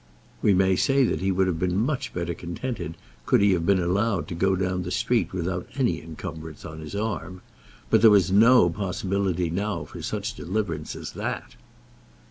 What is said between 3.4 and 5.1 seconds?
have been allowed to go down the